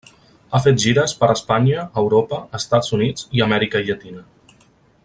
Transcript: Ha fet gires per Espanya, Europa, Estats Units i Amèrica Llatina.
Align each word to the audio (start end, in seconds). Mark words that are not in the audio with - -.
Ha 0.51 0.61
fet 0.67 0.79
gires 0.83 1.13
per 1.19 1.29
Espanya, 1.33 1.83
Europa, 2.03 2.41
Estats 2.61 2.91
Units 2.99 3.31
i 3.41 3.45
Amèrica 3.49 3.85
Llatina. 3.87 4.27